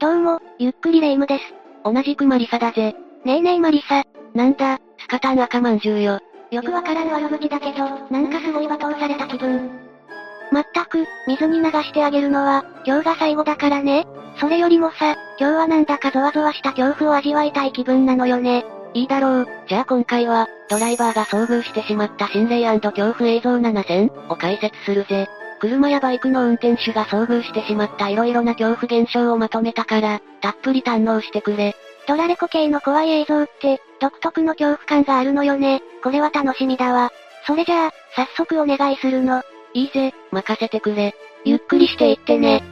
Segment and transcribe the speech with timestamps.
[0.00, 1.44] どうも、ゆっくりレ夢ムです。
[1.84, 2.94] 同じくマリサだぜ。
[3.26, 4.02] ねえねえマリサ。
[4.34, 6.20] なんだ、スカタン赤まんじゅうよ。
[6.50, 9.70] よくわからん悪口だけど、なんかすごい罵倒された気分。
[10.52, 14.06] まったく、水に流してあげるのは、今日が最後だからね。
[14.38, 18.64] それよりもさ、今日はなんだかゾワゾワした恐怖を味わいたい気分なのよね。
[18.94, 19.48] いいだろう。
[19.68, 25.28] じゃあ今回は、ドライバーが遭遇してしまった心霊恐怖映像7000を解説するぜ。
[25.60, 31.76] 車やバイクの運転手が遭遇してしまった色々な恐怖現象をまとめたから、たっぷり堪能してくれ。
[32.08, 35.82] ドラレコ系の怖い映像って、独特の恐怖感があるのよね。
[36.02, 37.12] これは楽しみだわ。
[37.46, 39.42] それじゃあ、早速お願いするの。
[39.74, 41.14] いいぜ、任せてくれ。
[41.44, 42.62] ゆっくりしていってね。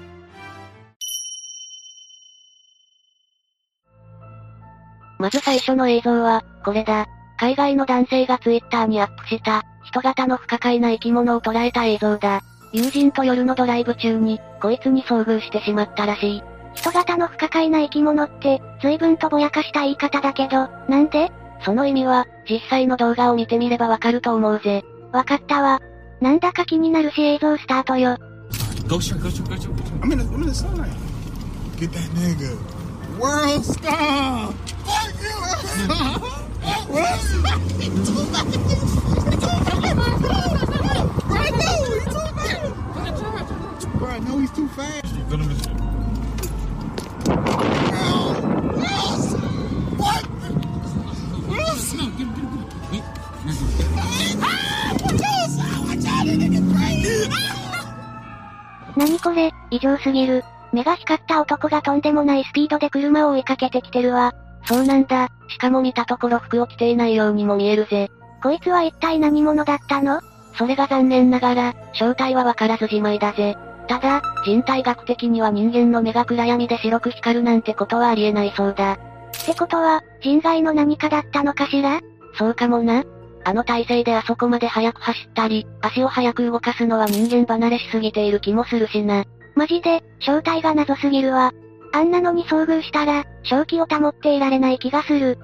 [5.19, 7.07] まず最初の映像は、これだ。
[7.39, 12.41] 海外の男性がツイッターにアップした、人型の不可解な生き物を捉えた映像だ。
[12.73, 16.43] 友人と夜のドライブ中に、こいつに遭遇してしまったらしい。
[16.75, 21.31] 人型の不可解な生き物って、随分とぼやかした言い方だけど、なんで？
[21.65, 24.85] その意味は、実際の動画を見てみればわかると思うぜ。
[25.13, 25.81] わかったわ。
[26.21, 28.17] なんだか気になるし映像スタートよ。
[28.87, 29.71] Go shot, go shot, go shot.
[30.03, 30.91] I'm in the, I'm in the sunlight.
[31.79, 32.57] Get that nigga.
[33.19, 34.53] World star!
[34.85, 35.35] Fuck you!
[36.89, 37.19] What?
[41.29, 42.63] right now, he's too fast.
[43.99, 45.15] Bro, I know he's too fast.
[45.15, 45.65] You're gonna miss.
[49.97, 50.25] What?
[52.17, 52.51] Get get get.
[52.91, 53.05] Wait.
[54.43, 54.91] Ah!
[55.87, 56.27] Watch out,
[56.75, 57.31] crazy!
[58.97, 60.43] なにこれ、異常すぎる。
[60.73, 64.35] 目が光った男がとんでもないスピードで車を追いかけてきてるわ。
[64.65, 65.31] そうなんだ。
[65.47, 68.11] しかも見たところ服を着ていないようにも見えるぜ。
[68.43, 70.21] こいつは一体何者だったの？
[70.57, 73.57] それが残念ながら、正体はわからずじまいだぜ。
[73.89, 78.93] ただ、人体学的には人間の目が暗闇で白く光るなんてことはありえないそうだ。
[78.93, 78.99] っ
[79.47, 82.01] てことは、人外の何かだったのかしら？
[82.35, 83.05] そうかもな。
[83.45, 89.25] あの体勢であそこまで速く走ったり、足を速く動かすのは人間離れしすぎている気もするしな。
[89.55, 91.53] マジで、正体が謎すぎるわ。
[91.95, 95.39] あんなのに遭遇したら、正気を保っていられない気がする。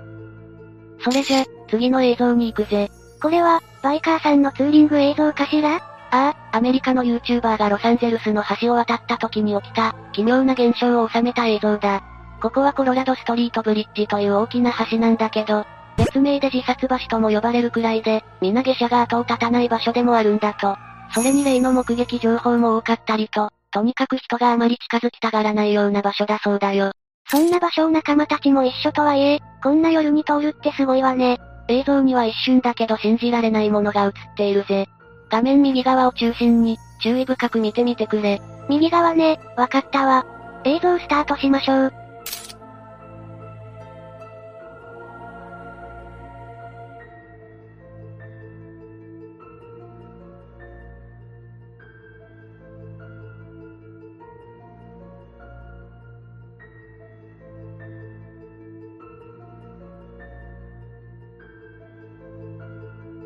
[1.03, 2.91] それじゃ、次の映像に行くぜ。
[3.23, 5.81] これは、バイカーさんのツーリング映像かしら？
[6.15, 12.05] ああ、アメリカの YouTuber がロサンゼルスの橋を渡った時に起きた、奇妙な現象を収めた映像だ。
[12.41, 15.67] ここはコロラドストリートブリッジという大きな橋なんだけど、
[15.97, 20.77] 別名で自殺橋とも呼ばれるくらいで、皆下車が後を絶たない場所でもあるんだと。
[21.13, 26.93] それに例の目撃情報も多かったりと、とにかく人があまり近づきたがらないような場所だそうだよ。
[27.29, 31.39] そんな場所を仲間たちも一緒とはいえ、こんな夜に通るってすごいわね。
[31.67, 34.87] 映像には一瞬だけど信じられないものが映っているぜ。
[35.31, 38.41] 画面右側を中心に、注意深く見てみてくれ。
[38.69, 40.25] 右側ね、わかったわ。
[40.65, 41.93] 映像スタートしましょう。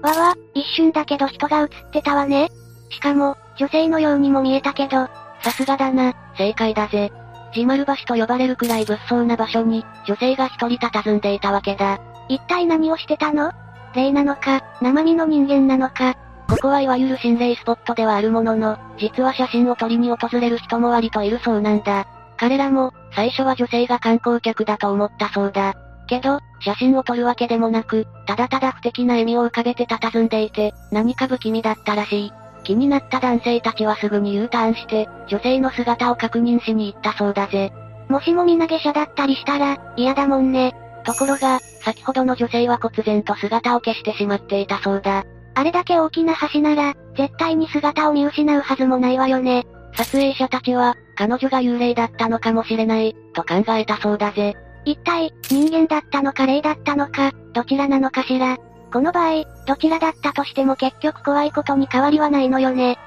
[0.01, 0.38] わわ、
[0.69, 2.51] 瞬だけど人が映ってたわね。
[2.91, 5.09] しかも、女性のようにも見えたけど、
[5.43, 7.13] さすがだな、正解だぜ。
[7.55, 12.01] ジマル橋と呼ばれるくらい物騒な場所に、女性が一人佇んでいたわけだ。
[12.29, 13.53] 一体何をしてたの？
[13.95, 16.15] 霊なのか、生身の人間なのか。
[16.49, 22.07] ここはいわゆる心霊スポットではあるものの、実は写真を撮りに訪れる人も割といるそうなんだ。
[22.37, 25.75] 彼らも、最初は女性が観光客だと思ったそうだ。
[26.09, 32.33] けど、写真を撮るわけでもなく、ただただ不敵な笑みを浮かべて佇んでいて、何か不気味だったらしい。
[32.65, 37.73] 気になった男性たちはすぐに U ターンして、女性の姿を確認しに行ったそうだぜ。
[38.09, 40.75] もしも身投げ者だったりしたら、嫌だもんね。
[41.05, 45.25] ところが、先ほどの女性は忽然と姿を消してしまっていたそうだ。
[45.55, 49.67] あれだけ大きな橋なら、絶対に姿を見失うはずもないわよね。
[49.97, 54.57] 撮影者たちは、彼女が幽霊だったのかもしれない、と考えたそうだぜ。
[54.89, 58.57] 一体、人間だったのか霊だったのか、どちらなのかしら。
[58.91, 62.99] この場合、どちらだったとしても結局怖いことに変わりはないのよね。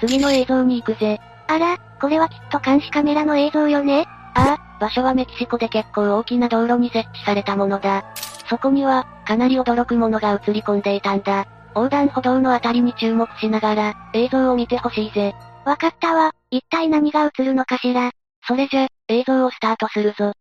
[0.00, 1.20] 次の映像に行くぜ。
[1.46, 8.04] あら、これはきっと監視カメラの映像よねああ、場所はメキシコで結構大きな道路に設置されたものだ。
[8.50, 11.46] そこには、かなり驚くものが映り込んでいたんだ。
[11.76, 15.36] 横断歩道のあたりに注目しながら、映像を見てほしいぜ。
[15.64, 16.32] わかったわ。
[16.50, 18.10] 一体何が映るのかしら。
[18.46, 20.32] それじゃ、映像をスタートするぞ。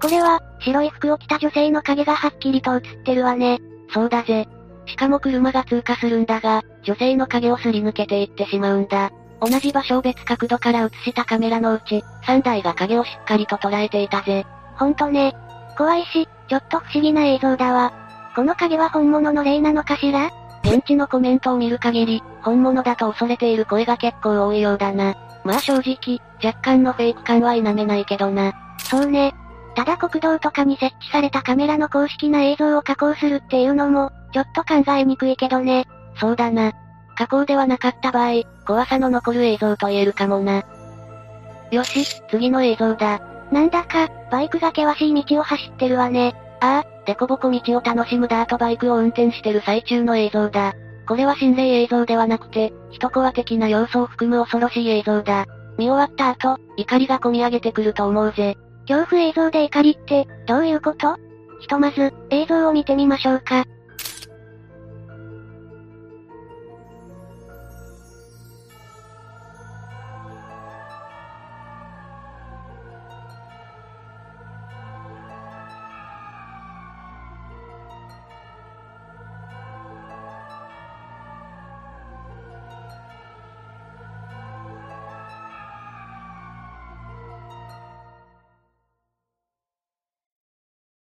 [0.00, 3.60] これは、白い服を着た女性の影がはっきりと映ってるわね。
[3.92, 4.48] そうだぜ。
[4.86, 9.10] しかも車が通過するんだが、女性の影をすり抜けていってしまうんだ。
[9.40, 14.46] 同じ場所を別角度から映したカメラのうち、3台が影をしっかりと捉えていたぜ。
[14.76, 15.34] ほんとね。
[15.76, 17.92] 怖いし、ちょっと不思議な映像だわ。
[18.34, 20.30] この影は本物の霊なのかしら？
[20.62, 25.14] 現地のコメントを見る限り、本物だと恐れている声が結構多いようだな。
[25.44, 28.52] まあ正直、若干のフェイク感は否めないけどな。
[28.78, 29.34] そうね。
[29.74, 35.86] ただ国道とかに設置されたカメラの公式な映像を加工するっていうのも、ちょっと考えにくいけどね。
[36.16, 36.72] そうだな。
[37.16, 40.64] 加工ではなかった場合、怖さの残る映像と言えるかもな。
[41.70, 43.20] よし、次の映像だ。
[43.52, 46.34] なんだか、バイクが険しい道を走ってるわね。
[46.60, 50.74] ああ、デコボコ道を楽しむダートバイクを運転してる最中の映像だ。
[51.06, 55.46] これは心霊映像ではなくて、一コア的な要素を含む恐ろしい映像だ。
[55.76, 58.56] 見終わった後、怒りが込み上げてくると思うぜ。
[58.90, 61.16] 恐怖映像で怒りって、どういうこと？
[61.60, 63.64] ひとまず、映像を見てみましょうか。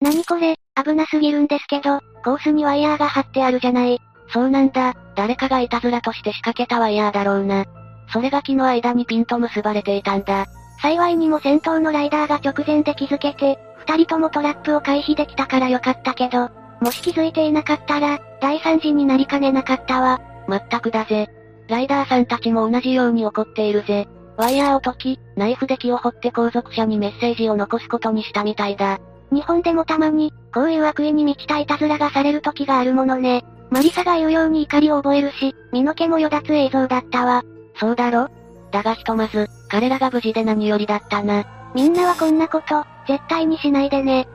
[0.04, 4.02] 何これ、危なすぎるんですけど、コースにワイヤーが張ってあるじゃない。
[4.34, 7.66] そうなんだ、誰かがいたずらとして仕掛けたワイヤーだろうな。
[8.12, 10.46] それが木の間にピンと結ばれていたんだ。
[10.82, 13.58] 幸いにも先頭のライダーが直前で気づけて、
[13.88, 16.50] 二人ともトラップを回避できたからよかったけど、
[16.82, 20.20] もし気づいていなかったら、大惨事になりかねなかったわ。
[20.50, 21.30] まったくだぜ。
[21.70, 24.10] ライダーさんたちも同じように怒っているぜ。
[24.36, 29.00] ワイヤーを解き、ナイフで木を掘って後続車にメッセージを残すことにしたみたいだ。
[29.34, 33.44] 日本でもたまに、こういう悪意に満ちたいたずらがされる時があるものね。
[33.70, 37.44] マリサが言うように怒りを覚えるし、身の毛もよだつ映像だったわ。
[37.76, 38.30] そうだろ？
[38.72, 41.46] だがひとまず、彼らが無事で何よりだったな。
[41.74, 44.28] みんなはこんなこと、絶対にしないでね。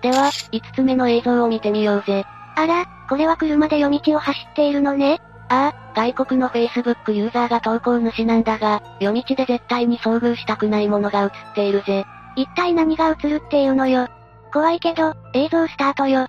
[0.00, 2.24] では、5つ目の映像を見てみようぜ。
[2.56, 5.20] あら、これは車で夜道を走っているのね。
[5.48, 12.04] ああ、外国の Facebook ユーザーが投稿主なんだが、夜道で絶対に遭遇したくないものが映っているぜ。
[12.36, 14.08] 一体何が映るっていうのよ。
[14.52, 16.28] 怖いけど、映像スタートよ。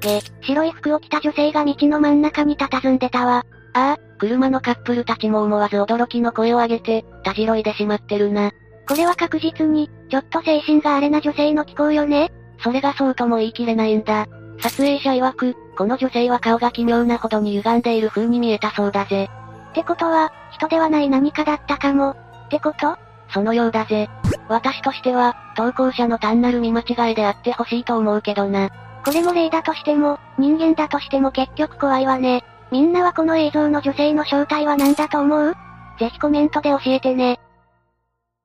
[0.00, 3.44] で、白い服を着た女性が道の真ん中に佇んでたわ。
[3.74, 8.52] ああ、車のカップルたちも思わず驚きの声を上げて、たじろいでしまってるな。
[8.86, 12.30] これは確実に、ちょっと精神があれな女性の気候よね
[12.62, 14.26] それがそうとも言い切れないんだ。
[14.60, 19.30] 撮影者曰く、この女性は顔が奇妙なほどに歪んでいる風に見えたそうだぜ。
[19.70, 22.10] ってことは、人ではない何かだったかも。
[22.10, 22.98] ってこと？
[23.32, 24.10] そのようだぜ。
[24.48, 28.68] 私としては、投稿者の単なる見間違いであってほしいと思うけどな。
[29.02, 32.44] これも例だとしても、人間だとしても結局怖いわね。
[32.70, 35.54] みんなはこの映像の女性の正体は何だと思う？
[35.98, 37.40] ぜひコメントで教えてね。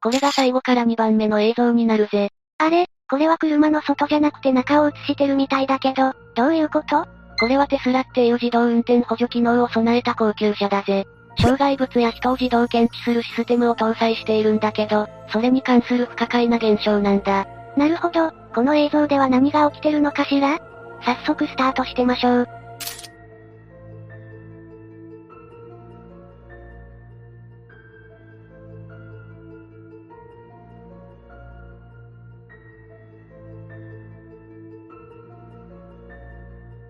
[0.02, 2.30] これが最後から2番目の映像になるぜ。
[2.58, 2.88] あれ？
[3.10, 7.06] これは車の外じゃなくて中を映してるみたいだけど、どういうこと？
[7.40, 11.06] これはテスラっていう自動運転補助機能を備えた高級車だぜ。
[11.38, 17.46] 障害物や人を自動検知するシステムを搭載しているんだけど、それに関する不可解な現象なんだ。
[17.76, 20.60] なるほど、この映像では何が起きてるのかしら？
[21.02, 22.50] 早速スタートしてましょう。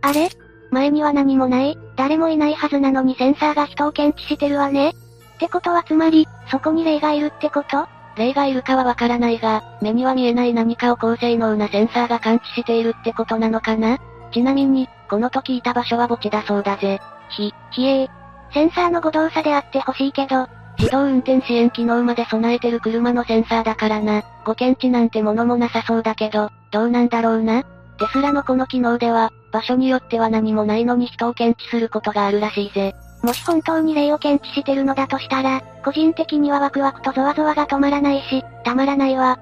[0.05, 0.29] あれ？
[0.69, 4.89] 前には何もない、誰もいないはずなのにセンサーが人を検知してるわね。
[4.89, 4.93] っ
[5.39, 7.87] てことはつまり、そこに霊がいるってこと？
[8.15, 13.97] 霊がいるかはわからないが、目には見えない何かを高性能なセンサーが感知しているってことなのかな？
[14.31, 16.99] ちなみに、この時いた場所は墓地だそうだぜ。
[17.29, 18.09] ひ、ひえー。
[18.53, 20.47] センサーの誤動作であってほしいけど、
[20.77, 24.23] 自動運転支援機能まで備えてる車のセンサーだからな。
[24.45, 27.63] ご検知なんてものもなさそうだけど、どうなんだろうな？
[27.97, 32.93] テスラのこの機能では、場所によっては何もないのに人を検知することがあるらしいぜ。
[33.23, 39.39] もし本当に霊を検知してるのだとしたら、個人的にはワクワクとゾワゾワが止まらないし、たまらないわ。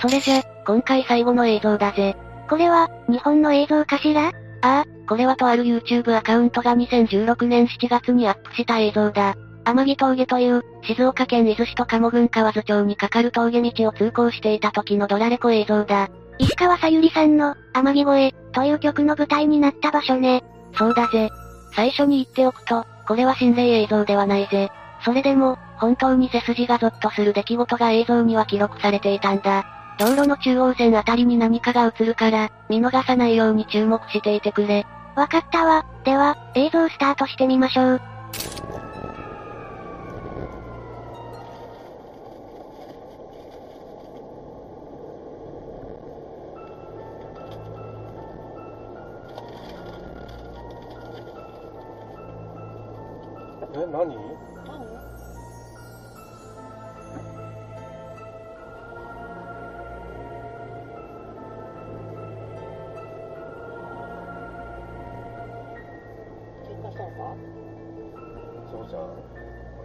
[0.00, 2.16] それじゃ、今回最後の映像だぜ。
[2.48, 4.28] これは、日本の映像かしら？
[4.28, 9.34] ああ、これはとある YouTube アカウントが2016年7月にアップした映像だ。
[9.64, 16.08] 天城峠という、静岡県伊豆市と鴨郡河津町に架かる峠道を通行していた時のドラレコ映像だ。
[16.38, 20.44] 石川さゆりさんの、天城越え、という曲の舞台になった場所ね。
[20.76, 21.30] そうだぜ。
[21.74, 24.70] 最初に言っておくと、これは心霊映像ではないぜ。
[25.04, 29.64] それでも、本当に背筋がゾッとする出来事が映像には記録されていたんだ。
[29.98, 34.86] 道路の中央線あたりに何かが映るから、見逃さないように注目していてくれ。
[35.16, 35.84] わかったわ。
[36.04, 38.00] では、映像スタートしてみましょう。
[53.74, 54.14] え、何？
[68.70, 69.02] そうじゃん。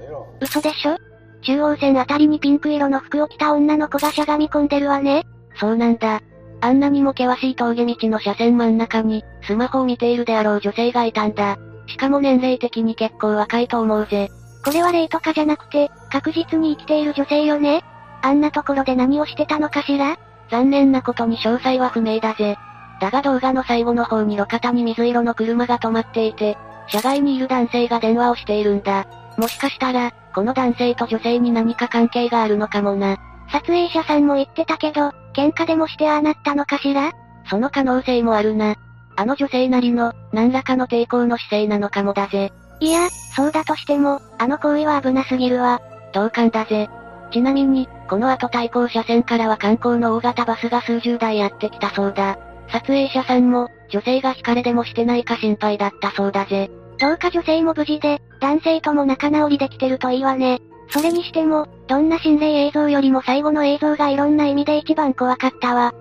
[0.02, 0.28] ええろ。
[0.42, 0.98] 嘘でしょ？
[1.42, 5.26] 中央線あたりにピンク色の服を着た女の子がしゃがみ込んでるわね。
[5.60, 6.22] そうなんだ。
[6.62, 11.58] あんなにも険しい峠道の車線真ん中に、スマホを見ているであろう女性がいたんだ。
[11.94, 14.32] しかも年齢的に結構若いと思うぜ。
[14.66, 17.84] これは霊とかじゃなくて、確実に生きている女性よね？
[18.24, 20.18] あんなところで何をしてたのかしら？
[20.50, 22.58] 残念なことに詳細は不明だぜ。
[23.00, 26.58] だが動画の最後の方に路肩に水色の車が止まっていて、
[26.88, 29.06] 車外にいる男性が電話をしているんだ。
[29.38, 33.18] もしかしたら、この男性と女性に何か関係があるのかもな。
[33.52, 37.12] 撮影者さんも言ってたけど、喧嘩でもしてああなったのかしら？
[37.50, 38.76] その可能性もあるな。
[39.16, 42.52] あの女性なりの、何らかの抵抗の姿勢なのかもだぜ。
[42.80, 45.82] いや、そうだとしても、あの行為は危なすぎるわ。
[46.14, 46.90] 同感だぜ。
[47.32, 52.38] ちなみに、この後対向車線からは観光の大型バスが数十台やってきたそうだ。
[52.72, 56.70] 撮影者さんも、女性が惹かれでもしてないか心配だったそうだぜ。
[57.00, 60.60] どうか女性も無事で、男性とも仲直りできてるといいわね。
[60.90, 65.94] それにしても、どんな心霊映像よりも最後の映像がいろんな意味で一番怖かったわ。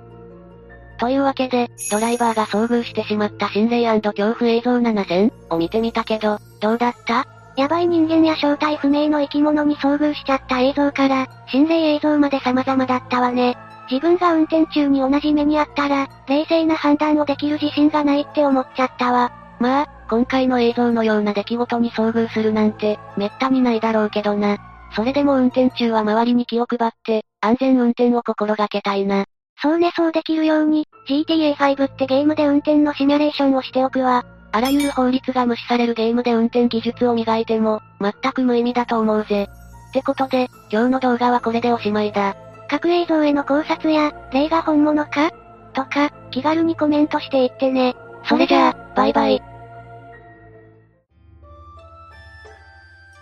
[1.03, 7.27] というわけで、ドライバーが遭遇してしまった心霊恐怖映像7000を見てみたけど、どうだった？
[7.57, 13.59] やばい人間や正体不明の生き物に遭遇しちゃった映像から、心霊映像まで様々だったわね。
[13.91, 19.33] 自分が運転中に同じ目にあったら、冷静な判断をできる自信がないって思っちゃったわ。
[19.59, 24.57] まあ、今回の映像のような出来事に遭遇するなんて、めったにないだろうけどな。
[24.95, 29.25] それでも運転中は周りに気を配って、安全運転を心がけたいな。
[29.63, 34.27] そうねそうできるように、GTA5 ってゲームで運転のシミュレーションをしておくわ。
[34.51, 39.49] あらゆる法律が無視されるゲームで運転技術を磨いても、全く無意味だと思うぜ。
[39.91, 42.37] ってことで、今日の動画はこれでおしまいだ。
[42.69, 45.31] 各映像への考察や、例が本物か？
[45.75, 47.95] とか、気軽にコメントしていってね。
[48.29, 49.43] それじゃあ、バイバイ。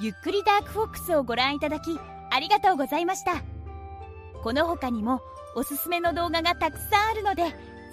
[0.00, 3.32] ゆっくりダークフォックスをご覧いただき、ありがとうございました。
[4.42, 5.20] この他にも、
[5.54, 7.44] おすすめの動画がたくさんあるので、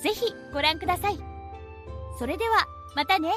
[0.02, 1.20] ぜひご覧ください。
[2.20, 3.32] それでは、またね。